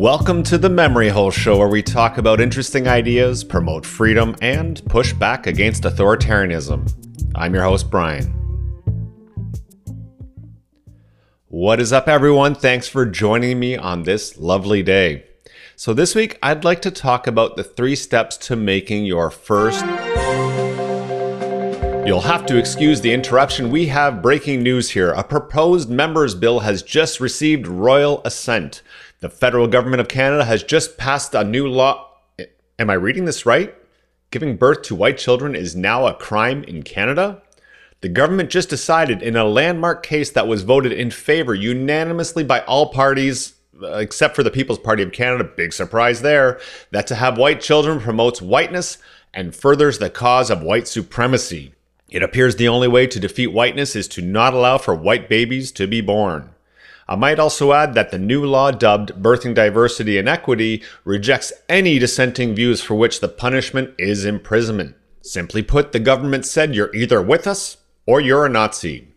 [0.00, 4.82] Welcome to the Memory Hole Show, where we talk about interesting ideas, promote freedom, and
[4.86, 6.90] push back against authoritarianism.
[7.34, 8.32] I'm your host, Brian.
[11.48, 12.54] What is up, everyone?
[12.54, 15.26] Thanks for joining me on this lovely day.
[15.76, 19.84] So, this week, I'd like to talk about the three steps to making your first.
[22.06, 23.70] You'll have to excuse the interruption.
[23.70, 25.12] We have breaking news here.
[25.12, 28.80] A proposed members' bill has just received royal assent.
[29.20, 32.08] The federal government of Canada has just passed a new law.
[32.78, 33.74] Am I reading this right?
[34.30, 37.42] Giving birth to white children is now a crime in Canada?
[38.00, 42.60] The government just decided in a landmark case that was voted in favor unanimously by
[42.60, 46.58] all parties uh, except for the People's Party of Canada, big surprise there,
[46.90, 48.98] that to have white children promotes whiteness
[49.32, 51.74] and furthers the cause of white supremacy.
[52.08, 55.72] It appears the only way to defeat whiteness is to not allow for white babies
[55.72, 56.50] to be born.
[57.10, 61.98] I might also add that the new law dubbed Birthing Diversity and Equity rejects any
[61.98, 64.94] dissenting views for which the punishment is imprisonment.
[65.20, 69.08] Simply put, the government said you're either with us or you're a Nazi.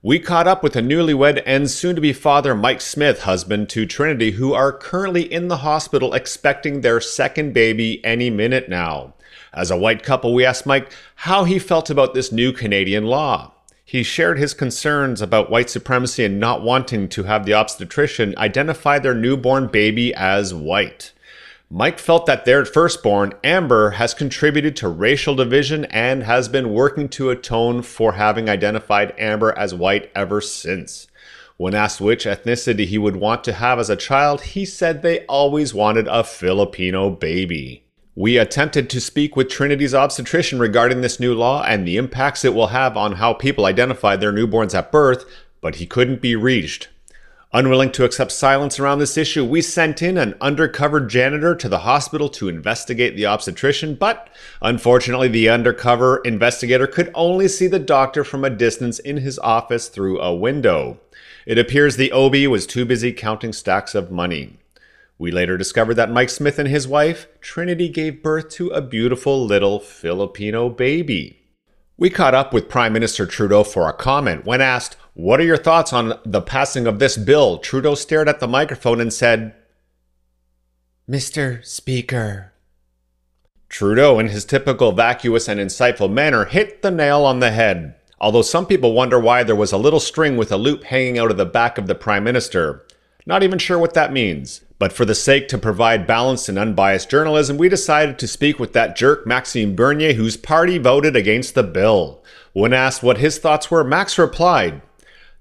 [0.00, 3.84] We caught up with a newlywed and soon to be father Mike Smith, husband to
[3.84, 9.14] Trinity, who are currently in the hospital expecting their second baby any minute now.
[9.52, 13.53] As a white couple, we asked Mike how he felt about this new Canadian law.
[13.84, 18.98] He shared his concerns about white supremacy and not wanting to have the obstetrician identify
[18.98, 21.12] their newborn baby as white.
[21.70, 27.08] Mike felt that their firstborn, Amber, has contributed to racial division and has been working
[27.10, 31.06] to atone for having identified Amber as white ever since.
[31.56, 35.26] When asked which ethnicity he would want to have as a child, he said they
[35.26, 37.83] always wanted a Filipino baby.
[38.16, 42.54] We attempted to speak with Trinity's obstetrician regarding this new law and the impacts it
[42.54, 45.24] will have on how people identify their newborns at birth,
[45.60, 46.88] but he couldn't be reached.
[47.52, 51.80] Unwilling to accept silence around this issue, we sent in an undercover janitor to the
[51.80, 54.28] hospital to investigate the obstetrician, but
[54.62, 59.88] unfortunately, the undercover investigator could only see the doctor from a distance in his office
[59.88, 61.00] through a window.
[61.46, 64.58] It appears the OB was too busy counting stacks of money.
[65.18, 69.44] We later discovered that Mike Smith and his wife, Trinity, gave birth to a beautiful
[69.44, 71.40] little Filipino baby.
[71.96, 74.44] We caught up with Prime Minister Trudeau for a comment.
[74.44, 77.58] When asked, What are your thoughts on the passing of this bill?
[77.58, 79.54] Trudeau stared at the microphone and said,
[81.08, 81.64] Mr.
[81.64, 82.52] Speaker.
[83.68, 87.94] Trudeau, in his typical vacuous and insightful manner, hit the nail on the head.
[88.20, 91.30] Although some people wonder why there was a little string with a loop hanging out
[91.30, 92.84] of the back of the Prime Minister.
[93.26, 94.62] Not even sure what that means.
[94.84, 98.74] But for the sake to provide balanced and unbiased journalism, we decided to speak with
[98.74, 102.22] that jerk Maxime Bernier, whose party voted against the bill.
[102.52, 104.82] When asked what his thoughts were, Max replied,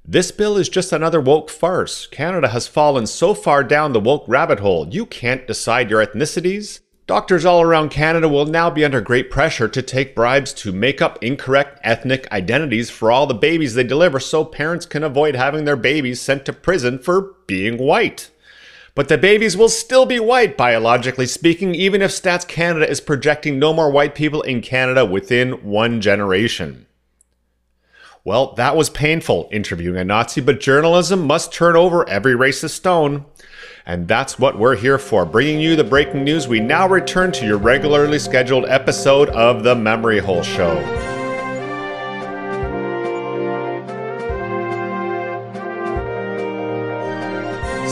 [0.05, 2.07] This bill is just another woke farce.
[2.07, 6.79] Canada has fallen so far down the woke rabbit hole, you can't decide your ethnicities.
[7.05, 11.01] Doctors all around Canada will now be under great pressure to take bribes to make
[11.01, 15.65] up incorrect ethnic identities for all the babies they deliver so parents can avoid having
[15.65, 18.29] their babies sent to prison for being white.
[18.95, 23.57] But the babies will still be white, biologically speaking, even if Stats Canada is projecting
[23.57, 26.85] no more white people in Canada within one generation.
[28.23, 33.25] Well, that was painful, interviewing a Nazi, but journalism must turn over every racist stone.
[33.85, 36.47] And that's what we're here for, bringing you the breaking news.
[36.47, 41.12] We now return to your regularly scheduled episode of The Memory Hole Show.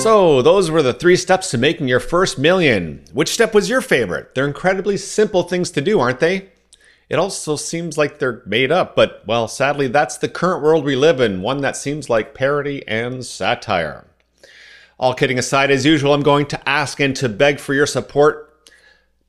[0.02, 3.04] So, those were the three steps to making your first million.
[3.14, 4.34] Which step was your favorite?
[4.34, 6.50] They're incredibly simple things to do, aren't they?
[7.08, 10.96] It also seems like they're made up, but well, sadly, that's the current world we
[10.96, 14.08] live in, one that seems like parody and satire.
[15.00, 18.51] All kidding aside, as usual, I'm going to ask and to beg for your support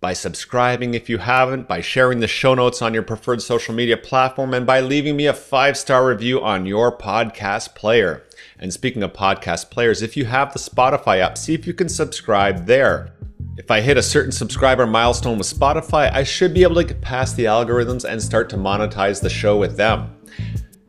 [0.03, 3.97] by subscribing if you haven't, by sharing the show notes on your preferred social media
[3.97, 8.25] platform, and by leaving me a five star review on your podcast player.
[8.59, 11.89] And speaking of podcast players, if you have the Spotify app, see if you can
[11.89, 13.13] subscribe there.
[13.57, 17.01] If I hit a certain subscriber milestone with Spotify, I should be able to get
[17.01, 20.17] past the algorithms and start to monetize the show with them.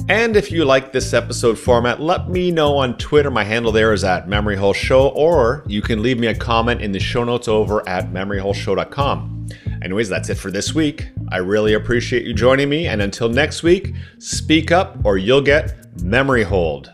[0.10, 3.32] And if you like this episode format, let me know on Twitter.
[3.32, 6.82] My handle there is at Memory Hole Show, or you can leave me a comment
[6.82, 9.48] in the show notes over at memoryholeshow.com.
[9.82, 11.08] Anyways, that's it for this week.
[11.32, 15.74] I really appreciate you joining me, and until next week, speak up or you'll get
[16.02, 16.92] memory holed.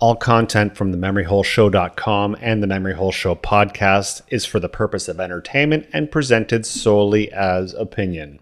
[0.00, 5.08] All content from the memoryholeshow.com and the Memory Hole Show podcast is for the purpose
[5.08, 8.38] of entertainment and presented solely as opinion.